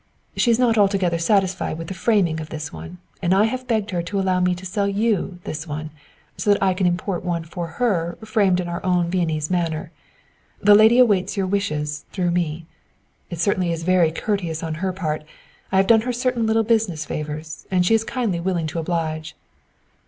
"She 0.35 0.49
is 0.49 0.57
not 0.57 0.79
altogether 0.79 1.19
satisfied 1.19 1.77
with 1.77 1.85
the 1.87 1.93
framing 1.93 2.39
of 2.39 2.49
this 2.49 2.73
one, 2.73 2.97
and 3.21 3.35
I 3.35 3.43
have 3.43 3.67
begged 3.67 3.91
her 3.91 4.01
to 4.01 4.19
allow 4.19 4.39
me 4.39 4.55
to 4.55 4.65
sell 4.65 4.87
you 4.87 5.37
this 5.43 5.67
one, 5.67 5.91
so 6.37 6.51
that 6.51 6.63
I 6.63 6.73
can 6.73 6.87
import 6.87 7.23
one 7.23 7.43
for 7.43 7.67
her 7.77 8.17
framed 8.25 8.59
in 8.59 8.67
our 8.67 8.83
own 8.83 9.11
Viennese 9.11 9.51
manner. 9.51 9.91
"The 10.59 10.73
lady 10.73 10.97
awaits 10.97 11.37
your 11.37 11.45
wishes, 11.45 12.03
through 12.11 12.31
me. 12.31 12.65
It 13.29 13.39
certainly 13.39 13.71
is 13.71 13.83
very 13.83 14.11
courteous 14.11 14.63
on 14.63 14.73
her 14.81 14.91
part. 14.91 15.23
I 15.71 15.77
have 15.77 15.85
done 15.85 16.01
her 16.01 16.13
certain 16.13 16.47
little 16.47 16.63
business 16.63 17.05
favors 17.05 17.67
and 17.69 17.85
she 17.85 17.93
is 17.93 18.03
kindly 18.03 18.39
willing 18.39 18.65
to 18.65 18.79
oblige." 18.79 19.35